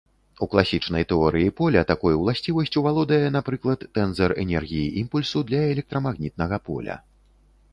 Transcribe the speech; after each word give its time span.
У 0.43 0.45
класічнай 0.51 1.03
тэорыі 1.11 1.51
поля 1.59 1.83
такой 1.91 2.17
уласцівасцю 2.21 2.83
валодае, 2.87 3.21
напрыклад, 3.37 3.85
тэнзар 3.99 4.35
энергіі-імпульсу 4.45 5.45
для 5.51 5.61
электрамагнітнага 5.75 6.57
поля. 6.71 6.95